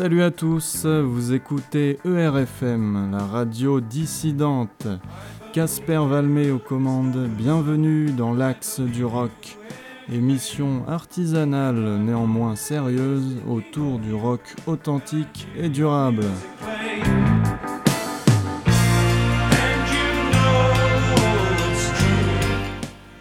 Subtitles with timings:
[0.00, 4.88] Salut à tous, vous écoutez ERFM, la radio dissidente.
[5.52, 9.58] Casper Valmé aux commandes, bienvenue dans l'axe du rock.
[10.10, 16.24] Émission artisanale néanmoins sérieuse autour du rock authentique et durable.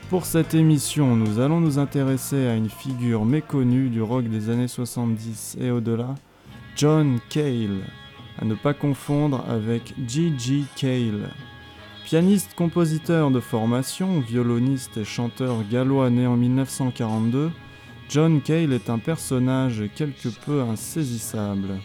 [0.10, 4.70] Pour cette émission, nous allons nous intéresser à une figure méconnue du rock des années
[4.70, 6.16] 70 et au-delà,
[6.80, 7.82] John Cale,
[8.42, 10.64] à ne pas confondre avec G.G.
[10.78, 11.30] Cale.
[12.06, 17.52] Pianiste, compositeur de formation, violoniste et chanteur gallois né en 1942,
[18.08, 21.82] John Cale est un personnage quelque peu insaisissable.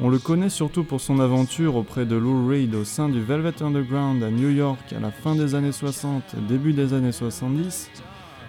[0.00, 3.62] On le connaît surtout pour son aventure auprès de Lou Reed au sein du Velvet
[3.62, 7.90] Underground à New York à la fin des années 60 et début des années 70,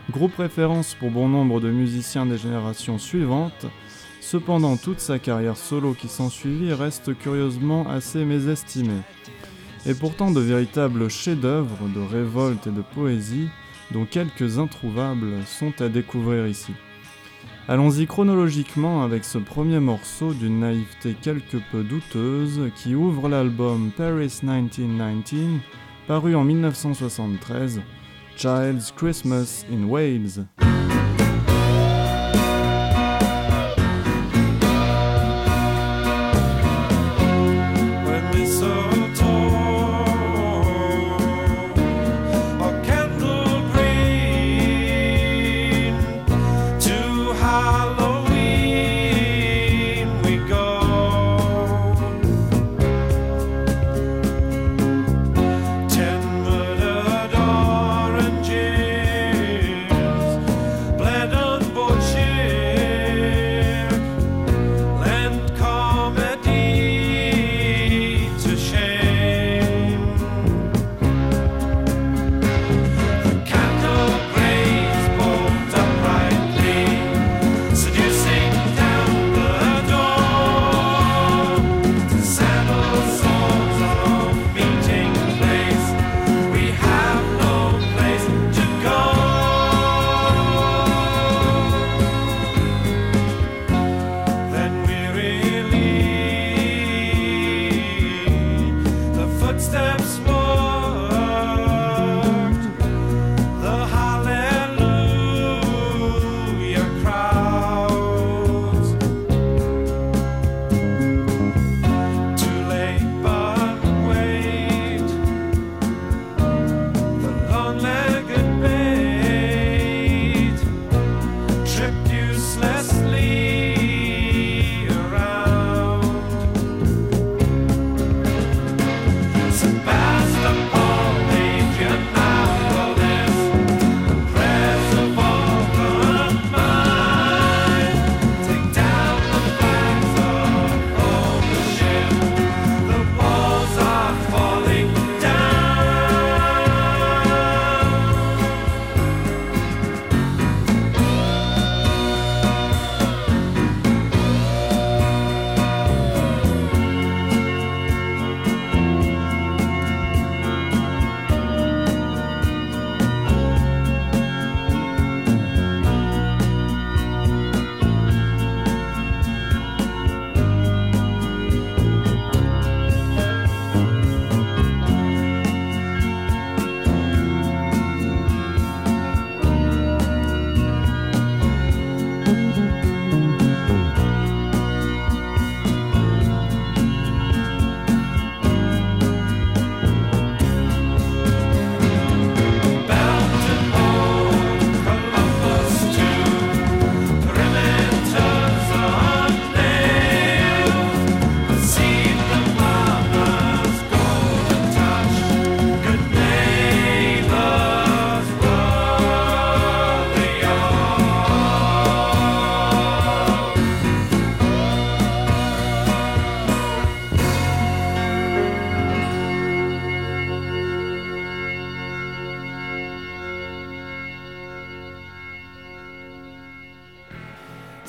[0.10, 3.66] groupe référence pour bon nombre de musiciens des générations suivantes,
[4.26, 9.04] cependant toute sa carrière solo qui s'ensuivit reste curieusement assez mésestimée.
[9.86, 13.50] Et pourtant de véritables chefs-d'œuvre de révolte et de poésie,
[13.92, 16.74] dont quelques introuvables, sont à découvrir ici.
[17.68, 24.40] Allons-y chronologiquement avec ce premier morceau d'une naïveté quelque peu douteuse qui ouvre l'album Paris
[24.42, 25.62] 1919,
[26.08, 27.80] paru en 1973,
[28.36, 30.46] Child's Christmas in Wales.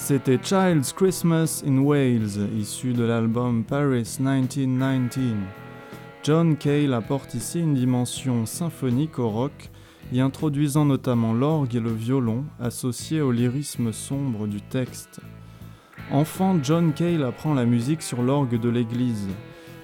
[0.09, 5.35] C'était Child's Christmas in Wales, issu de l'album Paris 1919.
[6.23, 9.69] John Cale apporte ici une dimension symphonique au rock,
[10.13, 15.19] y introduisant notamment l'orgue et le violon, associés au lyrisme sombre du texte.
[16.13, 19.27] Enfant, John Cale apprend la musique sur l'orgue de l'église.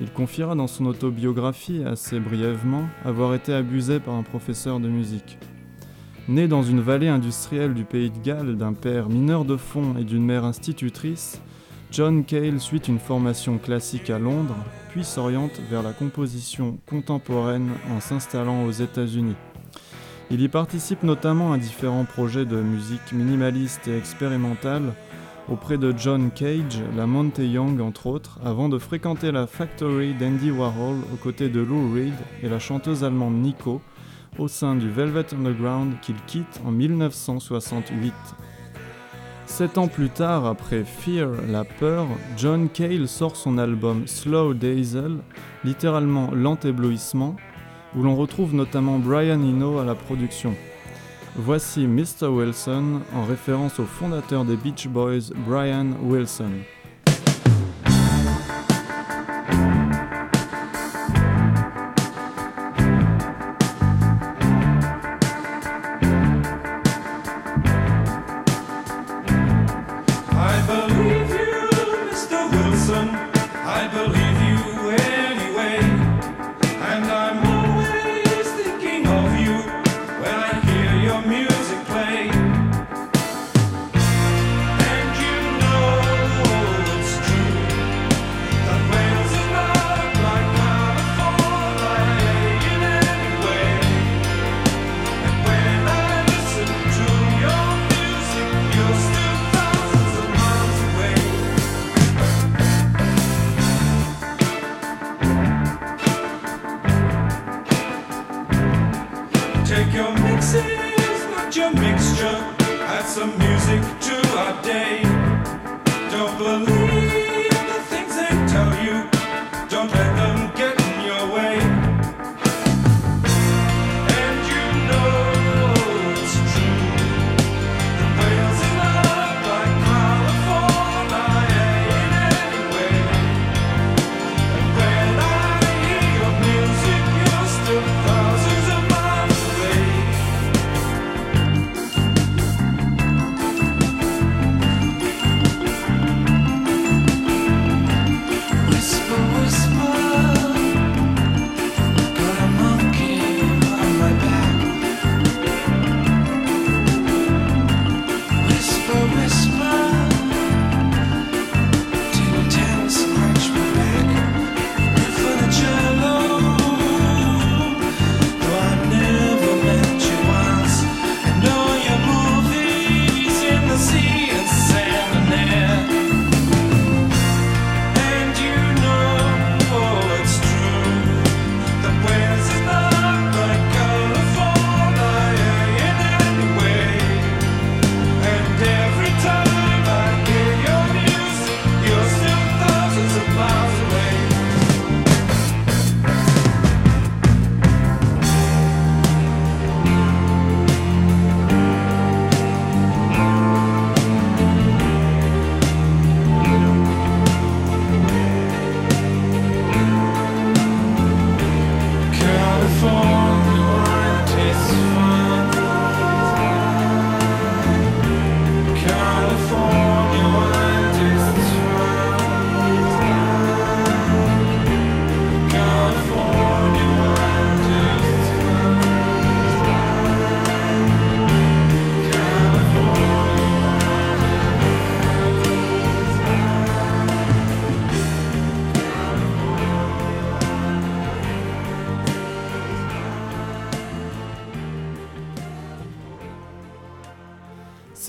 [0.00, 5.36] Il confiera dans son autobiographie, assez brièvement, avoir été abusé par un professeur de musique.
[6.28, 10.04] Né dans une vallée industrielle du pays de Galles d'un père mineur de fond et
[10.04, 11.40] d'une mère institutrice,
[11.90, 14.54] John Cale suit une formation classique à Londres,
[14.90, 19.34] puis s'oriente vers la composition contemporaine en s'installant aux États-Unis.
[20.30, 24.94] Il y participe notamment à différents projets de musique minimaliste et expérimentale
[25.48, 30.52] auprès de John Cage, la Monte Young entre autres, avant de fréquenter la Factory d'Andy
[30.52, 32.14] Warhol aux côtés de Lou Reed
[32.44, 33.82] et la chanteuse allemande Nico
[34.38, 38.12] au sein du Velvet Underground qu'il quitte en 1968.
[39.46, 42.06] Sept ans plus tard, après Fear, la peur,
[42.36, 45.18] John Cale sort son album Slow Diesel,
[45.64, 47.36] littéralement lent éblouissement,
[47.94, 50.54] où l'on retrouve notamment Brian Eno à la production.
[51.36, 52.28] Voici Mr.
[52.28, 56.52] Wilson en référence au fondateur des Beach Boys, Brian Wilson.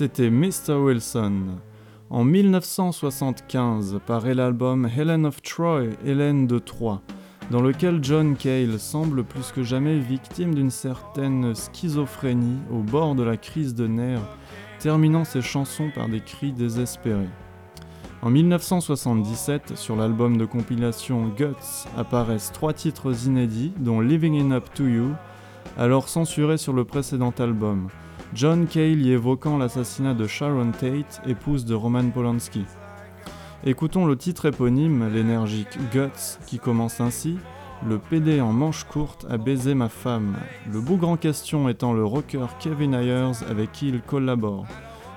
[0.04, 0.74] C'était Mr.
[0.74, 1.32] Wilson.
[2.10, 7.00] En 1975 paraît l'album Helen of Troy, Hélène de Troie,
[7.50, 13.22] dans lequel John Cale semble plus que jamais victime d'une certaine schizophrénie au bord de
[13.22, 14.28] la crise de nerfs,
[14.78, 17.30] terminant ses chansons par des cris désespérés.
[18.20, 24.68] En 1977, sur l'album de compilation Guts, apparaissent trois titres inédits, dont Living In Up
[24.74, 25.12] To You,
[25.78, 27.88] alors censuré sur le précédent album,
[28.32, 32.64] John Cale y évoquant l'assassinat de Sharon Tate, épouse de Roman Polanski.
[33.64, 37.38] Écoutons le titre éponyme, l'énergique Guts, qui commence ainsi
[37.86, 40.36] Le PD en manche courte a baisé ma femme.
[40.72, 44.66] Le bougre en question étant le rocker Kevin Ayers avec qui il collabore.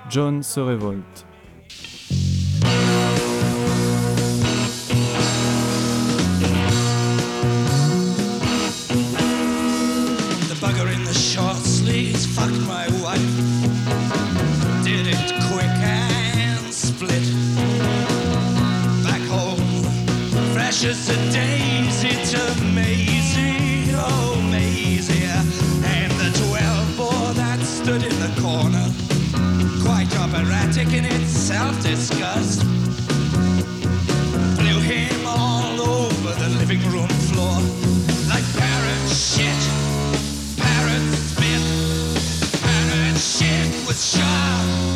[0.10, 1.27] John se révolte.
[20.90, 25.26] As a daisy to Maisie, oh Maisie.
[25.84, 28.88] And the 12 bore that stood in the corner,
[29.84, 32.62] quite operatic in its self-disgust.
[34.60, 37.60] Blew him all over the living room floor
[38.30, 39.62] like parrot shit,
[40.56, 41.64] parrot spit,
[42.64, 44.87] parrot shit was sharp.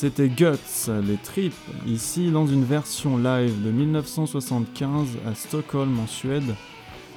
[0.00, 1.52] C'était Guts, les tripes,
[1.86, 6.54] ici dans une version live de 1975 à Stockholm en Suède,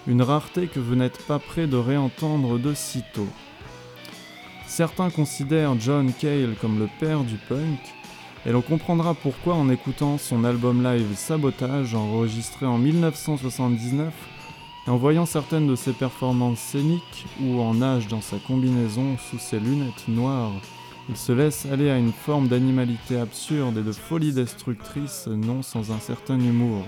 [0.06, 3.30] une rareté que vous n'êtes pas prêt de réentendre de sitôt.
[4.68, 7.80] Certains considèrent John Cale comme le père du punk,
[8.46, 14.14] et l'on comprendra pourquoi en écoutant son album live Sabotage enregistré en 1979
[14.86, 19.40] et en voyant certaines de ses performances scéniques ou en nage dans sa combinaison sous
[19.40, 20.52] ses lunettes noires
[21.10, 25.92] il se laisse aller à une forme d'animalité absurde et de folie destructrice, non sans
[25.92, 26.86] un certain humour.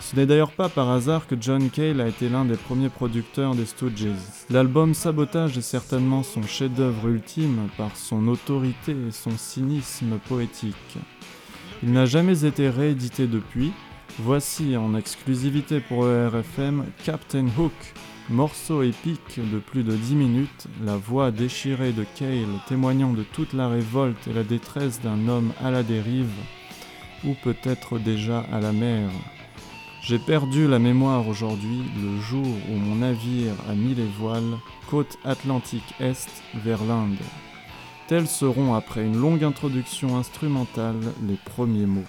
[0.00, 3.54] Ce n'est d'ailleurs pas par hasard que John Cale a été l'un des premiers producteurs
[3.54, 4.08] des Stooges.
[4.50, 10.98] L'album Sabotage est certainement son chef-d'œuvre ultime par son autorité et son cynisme poétique.
[11.82, 13.72] Il n'a jamais été réédité depuis.
[14.18, 17.72] Voici en exclusivité pour ERFM Captain Hook
[18.30, 23.52] Morceau épique de plus de 10 minutes, la voix déchirée de Cale témoignant de toute
[23.52, 26.30] la révolte et la détresse d'un homme à la dérive,
[27.24, 29.10] ou peut-être déjà à la mer.
[30.02, 34.56] J'ai perdu la mémoire aujourd'hui, le jour où mon navire a mis les voiles,
[34.88, 37.18] côte atlantique est vers l'Inde.
[38.06, 42.08] Tels seront, après une longue introduction instrumentale, les premiers mots.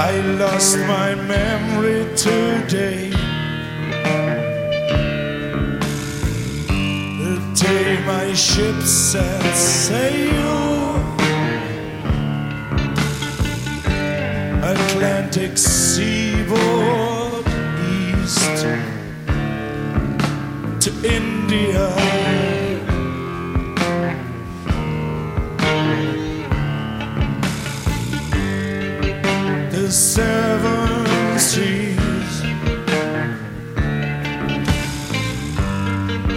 [0.00, 3.10] I lost my memory today.
[7.18, 10.94] The day my ship set sail,
[14.62, 17.44] Atlantic seaboard
[17.90, 18.62] east
[20.80, 22.07] to India.
[30.18, 32.32] seven seas.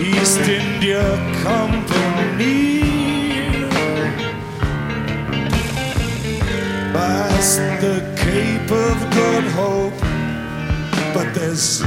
[0.10, 1.06] East India
[1.48, 2.84] Company.
[6.94, 10.00] Past the Cape of Good Hope.
[11.16, 11.82] But there's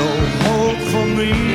[0.00, 0.08] no
[0.46, 1.49] hope for me.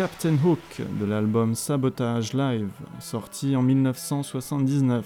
[0.00, 5.04] Captain Hook de l'album Sabotage Live, sorti en 1979.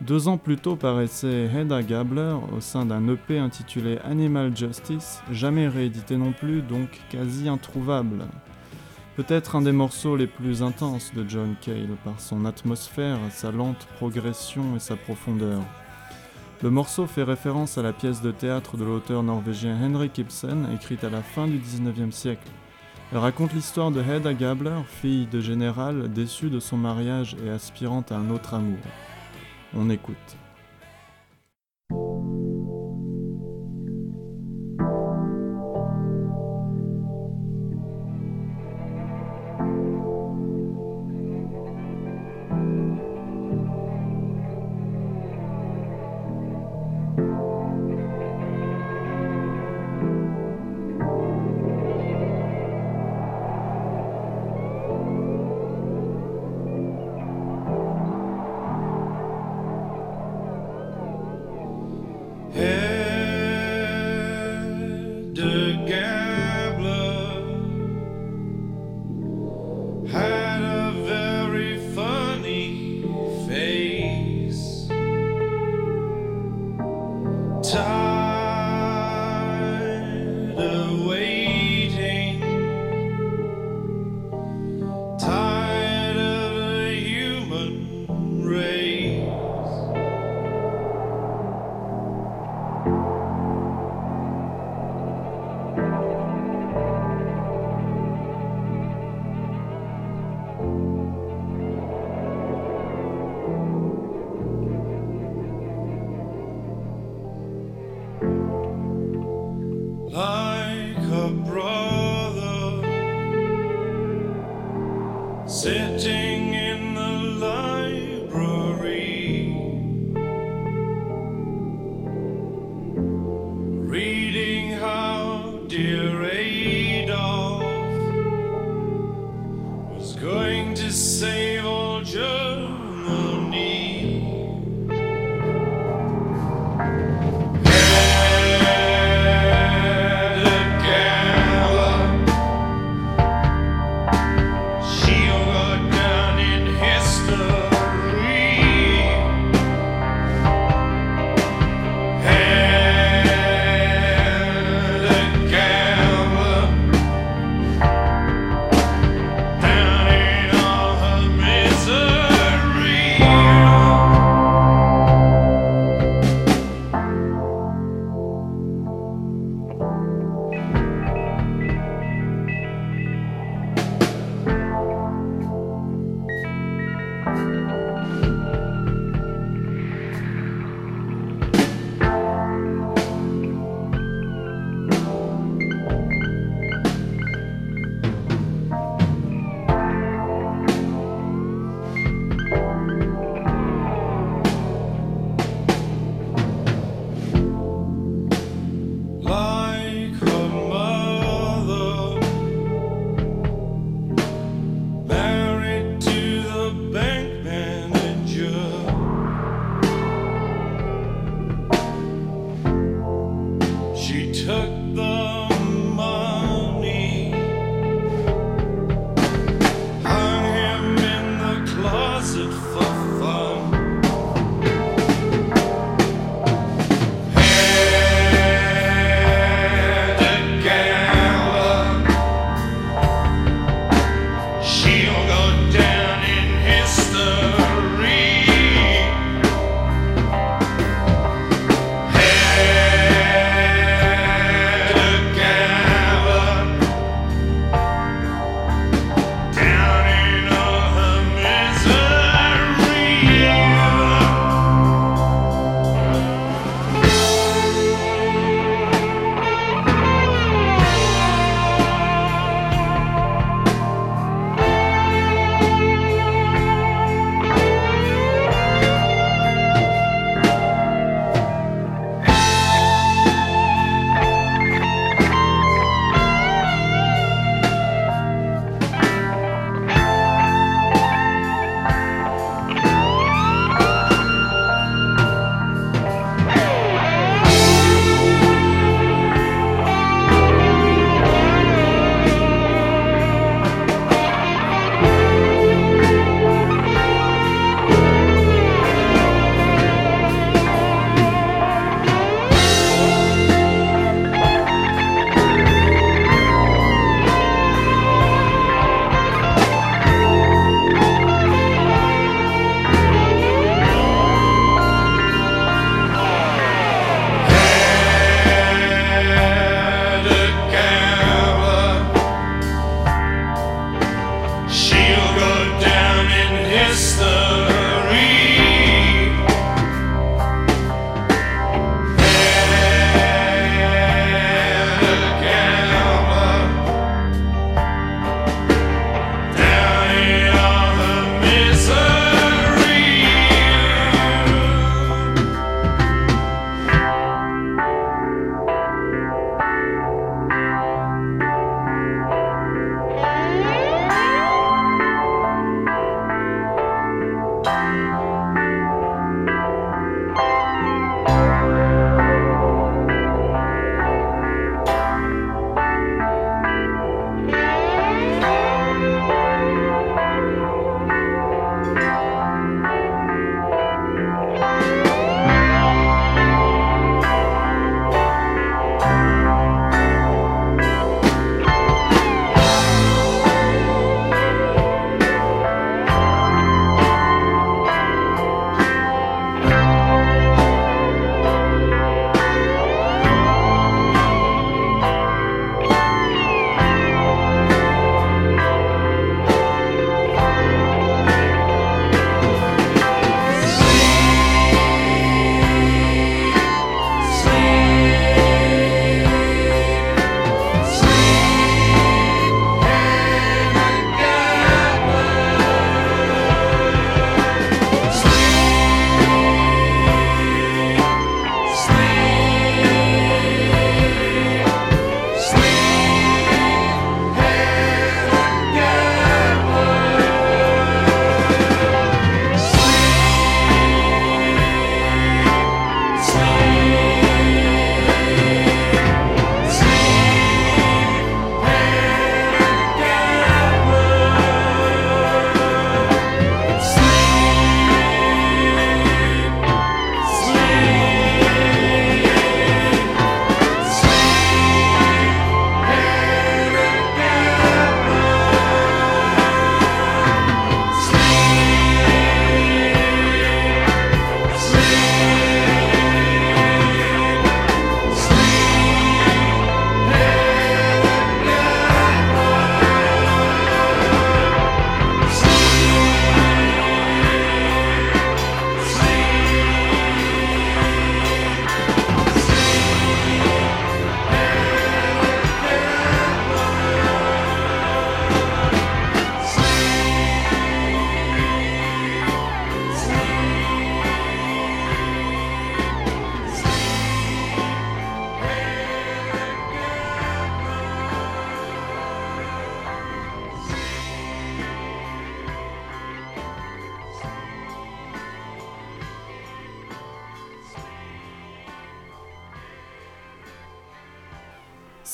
[0.00, 5.68] Deux ans plus tôt paraissait Hedda Gabler au sein d'un EP intitulé Animal Justice, jamais
[5.68, 8.24] réédité non plus, donc quasi introuvable.
[9.14, 13.86] Peut-être un des morceaux les plus intenses de John Cale par son atmosphère, sa lente
[13.98, 15.60] progression et sa profondeur.
[16.60, 21.04] Le morceau fait référence à la pièce de théâtre de l'auteur norvégien Henrik Ibsen, écrite
[21.04, 22.50] à la fin du 19e siècle.
[23.12, 28.04] Elle raconte l'histoire de Hedda Gabler, fille de général déçue de son mariage et aspirant
[28.10, 28.78] à un autre amour.
[29.76, 30.36] On écoute.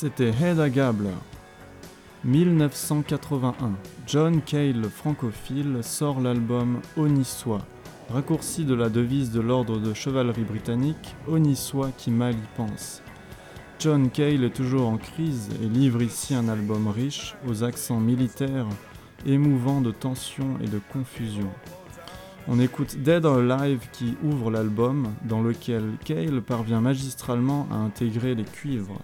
[0.02, 1.14] C'était Hedda Gabler.
[2.24, 3.54] 1981,
[4.04, 7.64] John Cale, francophile, sort l'album Onissois,
[8.10, 13.00] raccourci de la devise de l'ordre de chevalerie britannique Onissois qui mal y pense.
[13.78, 18.66] John Cale est toujours en crise et livre ici un album riche aux accents militaires,
[19.24, 21.48] émouvant de tension et de confusion.
[22.48, 28.42] On écoute Dead Alive qui ouvre l'album, dans lequel Cale parvient magistralement à intégrer les
[28.42, 29.00] cuivres,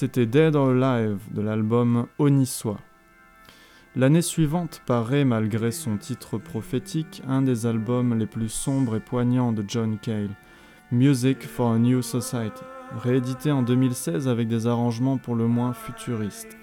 [0.00, 2.78] C'était Dead or Alive de l'album Onissois.
[3.96, 9.50] L'année suivante paraît, malgré son titre prophétique, un des albums les plus sombres et poignants
[9.50, 10.36] de John Cale,
[10.92, 12.62] Music for a New Society,
[12.96, 16.56] réédité en 2016 avec des arrangements pour le moins futuristes.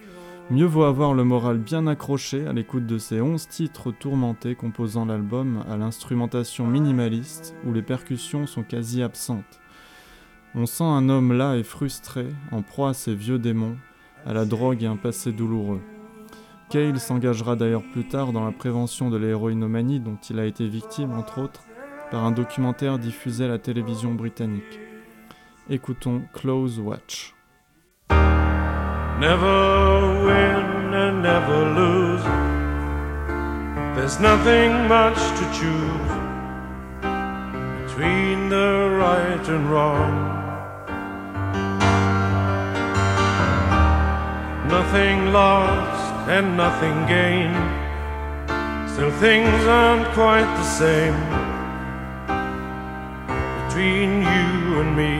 [0.49, 5.03] Mieux vaut avoir le moral bien accroché à l'écoute de ces 11 titres tourmentés composant
[5.03, 9.59] l'album à l'instrumentation minimaliste où les percussions sont quasi absentes.
[10.57, 13.75] On sent un homme là et frustré, en proie à ses vieux démons,
[14.25, 15.81] à la drogue et un passé douloureux.
[16.69, 21.11] Cale s'engagera d'ailleurs plus tard dans la prévention de l'héroïnomanie dont il a été victime,
[21.11, 21.65] entre autres,
[22.09, 24.79] par un documentaire diffusé à la télévision britannique.
[25.69, 27.33] Écoutons Close Watch.
[29.19, 32.23] Never win and never lose.
[33.95, 36.25] There's nothing much to choose
[37.85, 40.34] between the right and wrong.
[44.75, 47.55] Nothing lost and nothing gained.
[48.91, 51.17] Still, things aren't quite the same
[53.57, 55.15] between you and me.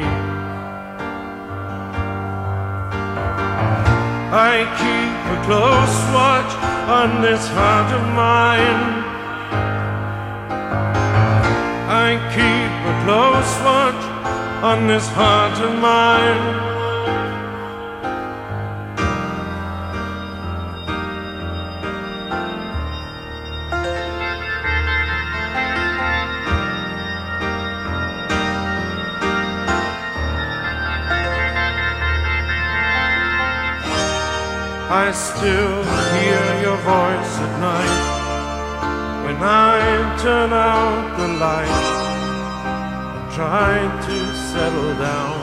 [4.51, 6.51] I keep a close watch
[6.99, 8.83] on this heart of mine.
[12.05, 14.03] I keep a close watch
[14.71, 16.84] on this heart of mine.
[35.03, 35.83] I still
[36.15, 37.97] hear your voice at night
[39.25, 41.83] when I turn out the light
[43.15, 43.73] and try
[44.07, 44.17] to
[44.51, 45.37] settle down.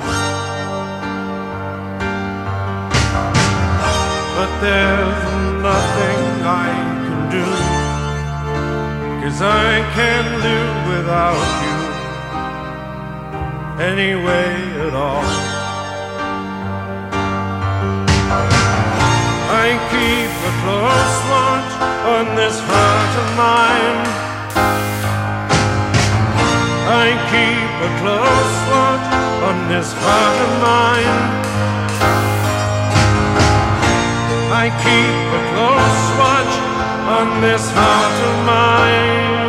[4.36, 5.24] But there's
[5.70, 6.22] nothing
[6.64, 6.70] I
[7.04, 7.48] can do,
[9.20, 11.78] cause I can't live without you
[13.84, 14.48] anyway
[14.86, 15.51] at all.
[20.02, 21.72] Keep a close watch
[22.14, 23.98] on this heart of mine.
[27.04, 29.06] I keep a close watch
[29.48, 31.20] on this heart of mine.
[34.62, 36.54] I keep a close watch
[37.18, 39.41] on this heart of mine.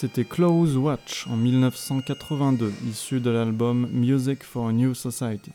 [0.00, 5.50] C'était Close Watch en 1982, issu de l'album Music for a New Society.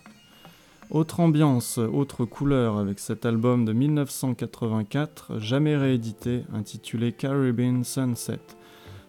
[0.90, 8.42] Autre ambiance, autre couleur avec cet album de 1984, jamais réédité, intitulé Caribbean Sunset,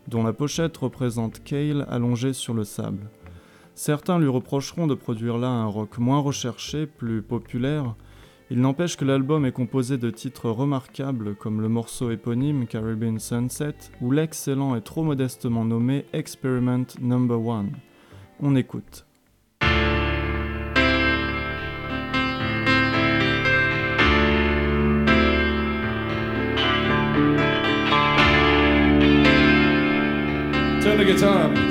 [0.07, 3.11] dont la pochette représente Cale allongé sur le sable.
[3.75, 7.97] Certains lui reprocheront de produire là un rock moins recherché, plus populaire,
[8.51, 13.75] il n'empêche que l'album est composé de titres remarquables comme le morceau éponyme Caribbean Sunset
[14.03, 17.67] ou l'excellent et trop modestement nommé Experiment Number 1.
[18.41, 19.07] On écoute.
[30.83, 31.64] Turn the guitar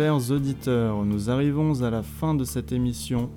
[0.00, 3.28] Chers auditeurs, nous arrivons à la fin de cette émission.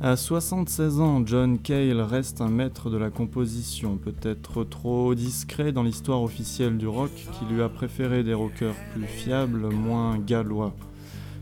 [0.00, 5.84] À 76 ans, John Cale reste un maître de la composition, peut-être trop discret dans
[5.84, 10.74] l'histoire officielle du rock, qui lui a préféré des rockers plus fiables, moins gallois.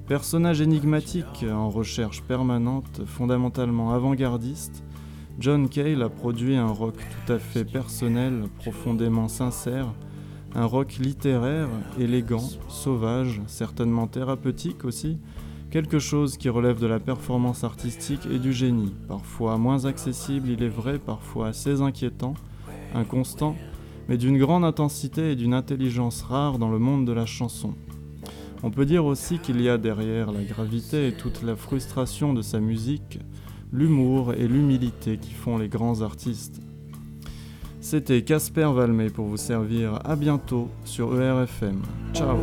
[0.07, 4.85] Personnage énigmatique, en recherche permanente, fondamentalement avant-gardiste,
[5.41, 9.95] John Cale a produit un rock tout à fait personnel, profondément sincère,
[10.57, 11.69] un rock littéraire,
[12.01, 15.19] élégant, sauvage, certainement thérapeutique aussi,
[15.71, 20.63] quelque chose qui relève de la performance artistique et du génie, parfois moins accessible, il
[20.63, 22.33] est vrai, parfois assez inquiétant,
[22.95, 23.55] inconstant,
[24.09, 27.75] mais d'une grande intensité et d'une intelligence rare dans le monde de la chanson.
[28.63, 32.41] On peut dire aussi qu'il y a derrière la gravité et toute la frustration de
[32.41, 33.19] sa musique,
[33.73, 36.63] l'humour et l'humilité qui font les grands artistes.
[37.89, 41.83] C'était Casper Valmey pour vous servir à bientôt sur ERFM.
[42.13, 42.37] Ciao